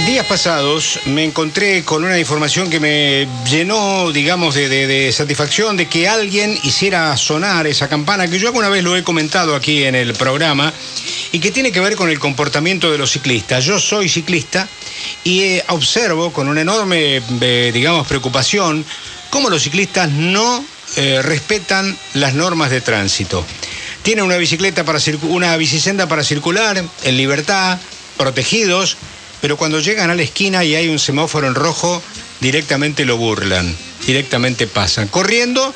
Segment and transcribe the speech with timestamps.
[0.00, 6.08] Días pasados me encontré con una información que me llenó, digamos, de, satisfacción de que
[6.08, 10.14] alguien hiciera sonar esa campana que yo alguna vez lo he comentado aquí en el
[10.14, 10.72] programa
[11.30, 13.64] y que tiene que ver con el comportamiento de los ciclistas.
[13.64, 14.66] Yo soy ciclista
[15.24, 18.84] y eh, observo con una enorme, eh, digamos, preocupación
[19.30, 20.64] cómo los ciclistas no
[20.96, 23.44] eh, respetan las normas de tránsito.
[24.02, 27.78] Tienen una bicicleta para una bicisenda para circular en libertad,
[28.16, 28.96] protegidos,
[29.42, 32.00] pero cuando llegan a la esquina y hay un semáforo en rojo,
[32.40, 35.74] directamente lo burlan, directamente pasan, corriendo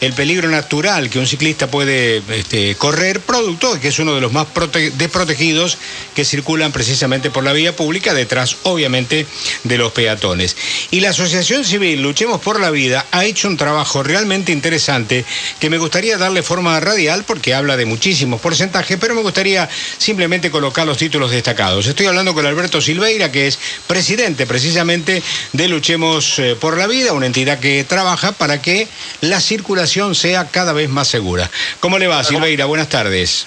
[0.00, 4.20] el peligro natural que un ciclista puede este, correr, producto de que es uno de
[4.20, 5.76] los más prote- desprotegidos
[6.14, 9.26] que circulan precisamente por la vía pública, detrás obviamente
[9.64, 10.56] de los peatones.
[10.92, 15.24] Y la Asociación Civil Luchemos por la Vida ha hecho un trabajo realmente interesante
[15.58, 19.68] que me gustaría darle forma radial porque habla de muchísimos porcentajes, pero me gustaría
[19.98, 21.86] simplemente colocar los títulos destacados.
[21.86, 27.12] Estoy hablando con Alberto Silveira, que es presidente precisamente de Luchemos eh, por la Vida,
[27.14, 28.86] una entidad que trabaja para que
[29.22, 31.50] la circulación sea cada vez más segura.
[31.80, 32.66] ¿Cómo le va, Silveira?
[32.66, 33.46] Buenas tardes.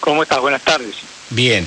[0.00, 0.40] ¿Cómo estás?
[0.40, 0.96] Buenas tardes.
[1.30, 1.66] Bien.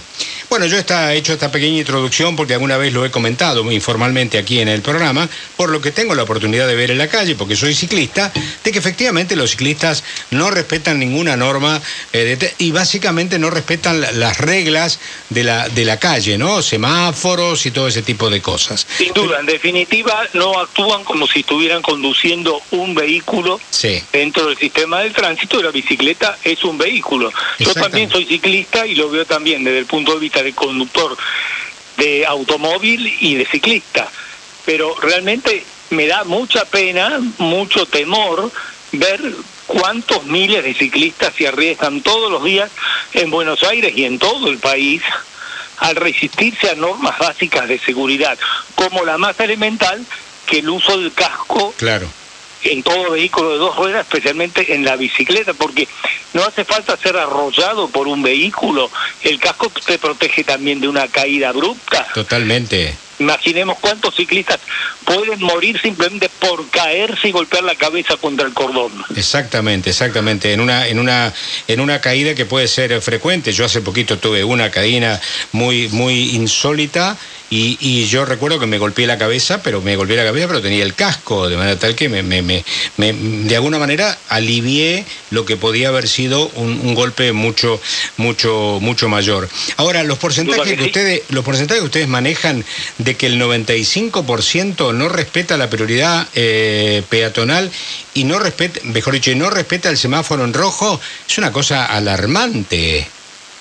[0.50, 4.38] Bueno, yo he hecho esta pequeña introducción porque alguna vez lo he comentado muy informalmente
[4.38, 7.36] aquí en el programa, por lo que tengo la oportunidad de ver en la calle,
[7.36, 8.32] porque soy ciclista,
[8.64, 11.82] de que efectivamente los ciclistas no respetan ninguna norma
[12.14, 16.62] eh, de y básicamente no respetan la- las reglas de la, de la calle, ¿no?
[16.62, 18.86] Semáforos y todo ese tipo de cosas.
[18.98, 24.02] Sin duda, en definitiva, no actúan como si estuvieran conduciendo un vehículo Sí.
[24.14, 27.32] dentro del sistema del tránsito y la bicicleta es un vehículo.
[27.59, 31.18] Yo también soy ciclista y lo veo también desde el punto de vista de conductor
[31.98, 34.10] de automóvil y de ciclista.
[34.66, 38.52] Pero realmente me da mucha pena, mucho temor
[38.92, 39.20] ver
[39.68, 42.72] cuántos miles de ciclistas se arriesgan todos los días
[43.14, 45.02] en Buenos Aires y en todo el país
[45.80, 48.38] al resistirse a normas básicas de seguridad,
[48.76, 50.06] como la más elemental
[50.46, 52.08] que el uso del casco Claro.
[52.64, 55.88] en todo vehículo de dos ruedas, especialmente en la bicicleta, porque
[56.35, 58.91] no hace falta ser arrollado por un vehículo.
[59.23, 62.06] El casco te protege también de una caída abrupta.
[62.13, 62.94] Totalmente.
[63.19, 64.59] Imaginemos cuántos ciclistas
[65.06, 68.91] pueden morir simplemente por caerse y golpear la cabeza contra el cordón.
[69.16, 70.51] Exactamente, exactamente.
[70.51, 71.34] En una, en una,
[71.69, 73.53] en una caída que puede ser frecuente.
[73.53, 75.22] Yo hace poquito tuve una caída
[75.53, 77.18] muy, muy insólita
[77.50, 80.61] y, y yo recuerdo que me golpeé la cabeza, pero me golpeé la cabeza, pero
[80.61, 82.63] tenía el casco, de manera tal que me, me, me-
[82.97, 87.79] me- de alguna manera alivié lo que podía haber sido un, un golpe mucho,
[88.17, 89.47] mucho, mucho mayor.
[89.78, 92.66] Ahora, los porcentajes que ustedes, los porcentajes que ustedes manejan
[92.97, 97.72] de que el 95% no respeta la prioridad eh, peatonal
[98.13, 101.85] y no respeta, mejor dicho, y no respeta el semáforo en rojo, es una cosa
[101.85, 103.07] alarmante.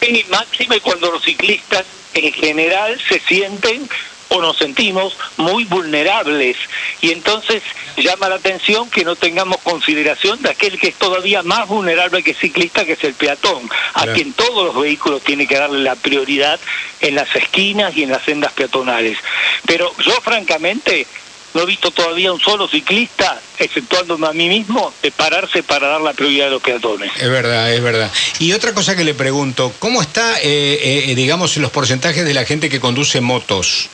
[0.09, 1.85] Y máxime cuando los ciclistas
[2.15, 3.89] en general se sienten
[4.29, 6.57] o nos sentimos muy vulnerables
[7.01, 7.63] y entonces
[7.97, 12.35] llama la atención que no tengamos consideración de aquel que es todavía más vulnerable que
[12.35, 14.13] ciclista que es el peatón, a Claro.
[14.15, 16.59] quien todos los vehículos tienen que darle la prioridad
[17.01, 19.19] en las esquinas y en las sendas peatonales.
[19.67, 21.07] Pero yo francamente
[21.55, 26.01] no he visto todavía un solo ciclista, exceptuándome a mí mismo, de pararse para dar
[26.01, 27.13] la prioridad a los peatones.
[27.17, 28.11] Es verdad, es verdad.
[28.41, 32.45] Y otra cosa que le pregunto, ¿cómo está, eh, eh, digamos, los porcentajes de la
[32.45, 33.89] gente que conduce motos?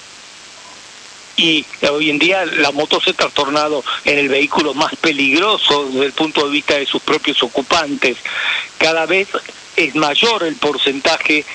[1.37, 6.07] y hoy en día la moto se ha trastornado en el vehículo más peligroso desde
[6.07, 8.19] el punto de vista de sus propios ocupantes.
[8.77, 9.29] Cada vez
[9.75, 11.47] es mayor el porcentaje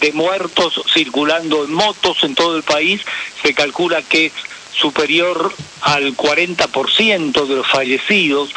[0.00, 3.00] de muertos circulando en motos en todo el país.
[3.42, 4.32] Se calcula que es
[4.78, 5.52] superior
[5.82, 8.50] al 40% de los fallecidos,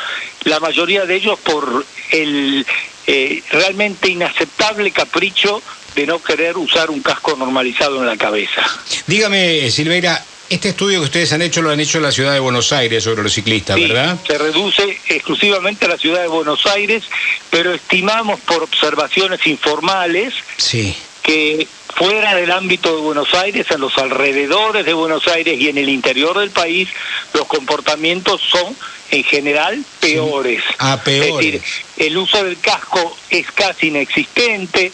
[0.44, 2.66] la mayoría de ellos por el
[3.08, 5.62] eh, realmente inaceptable capricho
[5.96, 8.62] de no querer usar un casco normalizado en la cabeza.
[9.08, 12.40] Dígame, Silveira, este estudio que ustedes han hecho lo han hecho en la ciudad de
[12.40, 14.18] Buenos Aires sobre los ciclistas, Sí, ¿verdad?
[14.26, 17.04] Se reduce exclusivamente a la ciudad de Buenos Aires,
[17.50, 20.96] pero estimamos por observaciones informales Sí.
[21.22, 25.78] Que fuera del ámbito de Buenos Aires, en los alrededores de Buenos Aires y en
[25.78, 26.90] el interior del país,
[27.34, 28.76] los comportamientos son
[29.12, 30.64] en general peores.
[30.80, 31.36] Ah, Es peores.
[31.54, 31.62] decir,
[31.98, 34.92] el uso del casco es casi inexistente,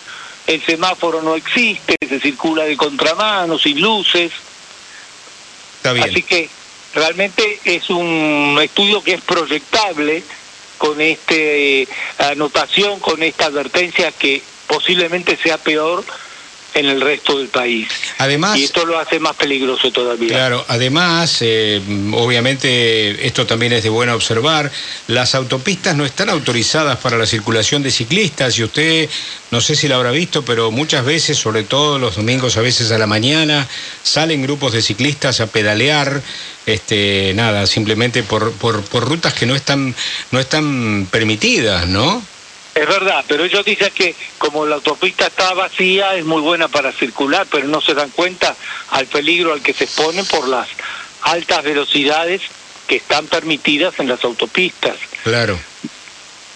[0.48, 4.32] el semáforo no existe, se circula de contramano, sin luces.
[5.78, 6.10] Está bien.
[6.10, 6.50] Así que
[6.94, 10.24] realmente es un estudio que es proyectable
[10.78, 11.88] con este
[12.18, 16.04] anotación, con esta advertencia que posiblemente sea peor
[16.78, 17.88] en el resto del país.
[18.20, 20.30] Además, y esto lo hace más peligroso todavía.
[20.30, 21.82] Claro, además, eh,
[22.14, 24.72] obviamente esto también es de bueno observar,
[25.08, 29.10] las autopistas no están autorizadas para la circulación de ciclistas y usted,
[29.50, 32.92] no sé si lo habrá visto, pero muchas veces, sobre todo los domingos, a veces
[32.92, 33.68] a la mañana,
[34.04, 36.22] salen grupos de ciclistas a pedalear,
[36.68, 39.96] este, nada, simplemente por, por, por rutas que no están,
[40.32, 42.22] no están permitidas, ¿no?
[42.78, 46.92] Es verdad, pero ellos dicen que como la autopista está vacía es muy buena para
[46.92, 48.56] circular, pero no se dan cuenta
[48.92, 50.68] al peligro al que se exponen por las
[51.24, 52.44] altas velocidades
[52.88, 54.96] que están permitidas en las autopistas.
[55.24, 55.58] Claro.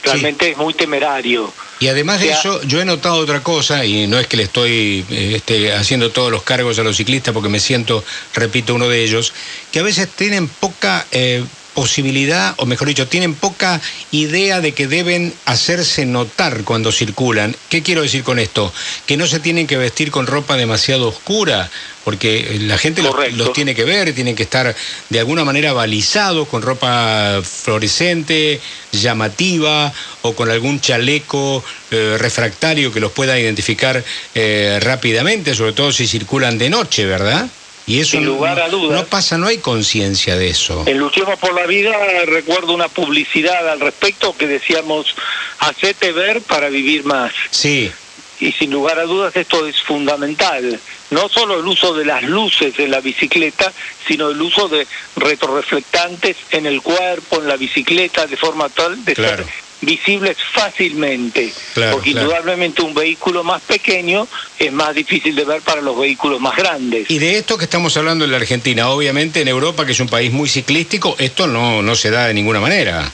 [0.04, 1.52] Realmente es muy temerario.
[1.80, 5.04] Y además de eso, yo he notado otra cosa, y no es que le estoy
[5.10, 8.04] este, haciendo todos los cargos a los ciclistas porque me siento,
[8.36, 9.34] repito, uno de ellos,
[9.72, 13.82] que a veces tienen poca eh, posibilidad, o mejor dicho, tienen poca
[14.12, 17.56] idea de que deben hacerse notar cuando circulan.
[17.70, 18.74] ¿Qué quiero decir con esto?
[19.06, 21.70] Que no se tienen que vestir con ropa demasiado oscura,
[22.04, 24.76] porque la gente los, tiene que ver, tienen que estar
[25.10, 28.60] de alguna manera balizados con ropa fluorescente,
[28.92, 34.04] llamativa, o con algún chaleco eh, refractario que los pueda identificar
[34.36, 37.48] eh, rápidamente, sobre todo si circulan de noche, ¿verdad?
[37.92, 39.02] Y eso Sin lugar a dudas.
[39.02, 40.86] No pasa, no hay conciencia de eso.
[40.88, 41.92] En Luchemos por la Vida
[42.26, 45.14] recuerdo una publicidad al respecto que decíamos,
[45.60, 47.34] hacete ver para vivir más.
[47.50, 47.92] Sí.
[48.40, 50.80] Y sin lugar a dudas esto es fundamental.
[51.10, 53.74] No solo el uso de las luces en la bicicleta,
[54.08, 54.88] sino el uso de
[55.18, 59.46] retroreflectantes en el cuerpo, en la bicicleta, de forma tal de ser
[59.81, 61.54] visibles fácilmente,
[61.92, 66.56] porque indudablemente un vehículo más pequeño es más difícil de ver para los vehículos más
[66.56, 67.10] grandes.
[67.10, 70.10] Y de esto que estamos hablando en la Argentina, obviamente en Europa, que es un
[70.10, 73.12] país muy ciclístico, esto no, no se da de ninguna manera.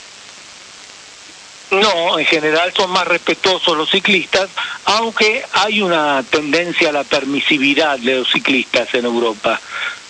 [1.70, 4.48] No, en general son más respetuosos los ciclistas,
[4.86, 9.60] aunque hay una tendencia a la permisividad de los ciclistas en Europa,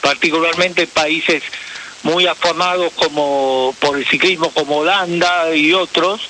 [0.00, 1.42] particularmente países
[2.04, 6.20] muy afamados como por el ciclismo como Holanda y otros,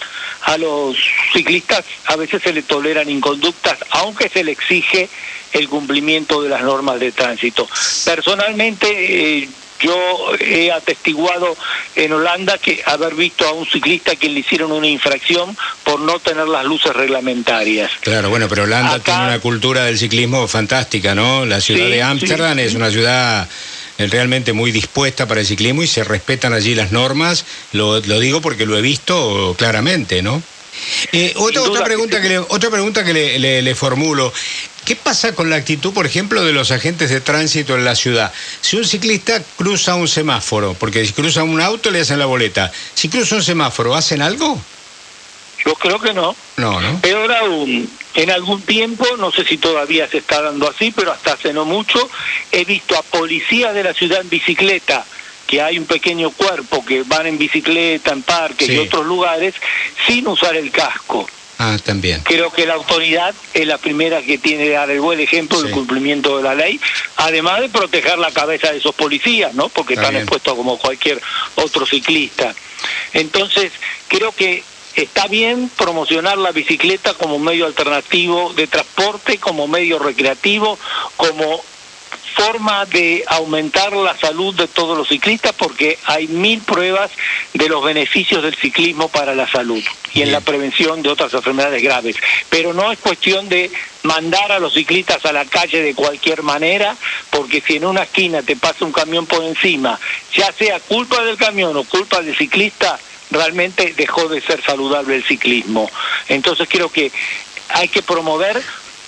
[0.49, 0.97] a los
[1.35, 5.09] ciclistas a veces se les toleran inconductas, aunque se le exige
[5.53, 7.69] el cumplimiento de las normas de tránsito.
[8.05, 9.49] Personalmente, eh,
[9.81, 9.97] yo
[10.41, 11.55] he atestiguado
[11.95, 15.55] en Holanda que haber visto a un ciclista que le hicieron una infracción
[15.85, 17.91] por no tener las luces reglamentarias.
[18.01, 21.45] Claro, bueno, pero Holanda tiene una cultura del ciclismo fantástica, ¿no?
[21.45, 23.49] La ciudad de Ámsterdam es una ciudad
[23.99, 28.65] realmente muy dispuesta para el ciclismo y se respetan allí las normas, lo, digo porque
[28.65, 30.43] lo he visto claramente, ¿no?
[31.13, 34.33] Eh, otra, otra, pregunta que le, otra pregunta que le, le, formulo.
[34.85, 38.33] ¿Qué pasa con la actitud, por ejemplo, de los agentes de tránsito en la ciudad?
[38.61, 42.71] Si un ciclista cruza un semáforo, porque si cruza un auto le hacen la boleta,
[42.95, 44.63] si cruza un semáforo, ¿hacen algo?
[45.65, 46.35] Yo creo que no.
[46.57, 47.01] No, ¿no?
[47.01, 51.33] Peor aún, en algún tiempo, no sé si todavía se está dando así, pero hasta
[51.33, 52.09] hace no mucho,
[52.53, 55.05] he visto a policías de la ciudad en bicicleta,
[55.47, 59.55] que hay un pequeño cuerpo que van en bicicleta, en parques y otros lugares,
[60.07, 61.29] sin usar el casco.
[61.61, 62.21] Ah, también.
[62.21, 65.73] Creo que la autoridad es la primera que tiene que dar el buen ejemplo del
[65.73, 66.81] cumplimiento de la ley,
[67.17, 69.69] además de proteger la cabeza de esos policías, ¿no?
[69.69, 71.21] Porque están expuestos como cualquier
[71.57, 72.55] otro ciclista.
[73.13, 73.73] Entonces,
[74.07, 74.63] creo que
[74.99, 80.77] Está bien promocionar la bicicleta como medio alternativo de transporte, como medio recreativo,
[81.17, 81.63] como
[82.35, 87.11] forma de aumentar la salud de todos los ciclistas porque hay mil pruebas
[87.53, 89.83] de los beneficios del ciclismo para la salud
[90.15, 92.17] y en la prevención de otras enfermedades graves.
[92.49, 93.71] Pero no es cuestión de
[94.05, 96.97] mandar a los ciclistas a la calle de cualquier manera,
[97.31, 99.99] porque si en una esquina te pasa un camión por encima,
[100.33, 102.99] ya sea culpa del camión o culpa del ciclista,
[103.31, 105.91] realmente dejó de ser saludable el ciclismo.
[106.29, 107.11] Entonces creo que
[107.71, 108.63] hay que promover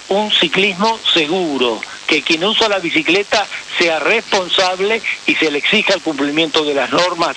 [0.08, 1.80] un ciclismo seguro,
[2.10, 3.46] que quien usa la bicicleta
[3.78, 7.36] sea responsable y se le exija el cumplimiento de las normas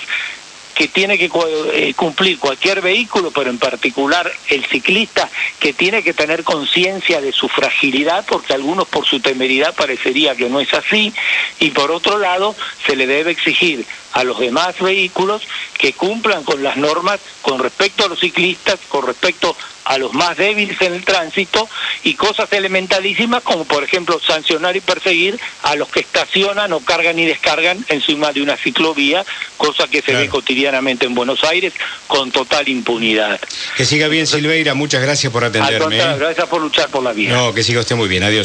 [0.74, 1.30] que tiene que
[1.72, 7.30] eh, cumplir cualquier vehículo, pero en particular el ciclista, que tiene que tener conciencia de
[7.30, 11.14] su fragilidad, porque algunos por su temeridad parecería que no es así,
[11.60, 15.42] y por otro lado se le debe exigir a los demás vehículos
[15.76, 19.54] que cumplan con las normas con respecto a los ciclistas, con respecto
[19.84, 21.68] a los más débiles en el tránsito
[22.02, 27.18] y cosas elementalísimas como por ejemplo sancionar y perseguir a los que estacionan o cargan
[27.18, 29.24] y descargan encima de una ciclovía,
[29.56, 31.72] cosa que se ve cotidianamente en Buenos Aires
[32.06, 33.40] con total impunidad.
[33.76, 35.98] Que siga bien Silveira, muchas gracias por atenderme.
[35.98, 36.16] ¿eh?
[36.18, 37.36] gracias por luchar por la vida.
[37.36, 38.42] No, que siga usted muy bien, adiós.